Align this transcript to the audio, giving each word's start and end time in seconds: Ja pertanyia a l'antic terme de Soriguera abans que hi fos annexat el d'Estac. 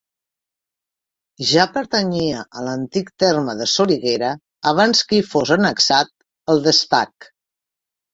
Ja 1.49 1.65
pertanyia 1.73 2.39
a 2.59 2.63
l'antic 2.67 3.11
terme 3.23 3.55
de 3.59 3.67
Soriguera 3.73 4.31
abans 4.71 5.03
que 5.11 5.19
hi 5.19 5.27
fos 5.35 5.53
annexat 5.57 6.11
el 6.55 6.65
d'Estac. 6.65 7.29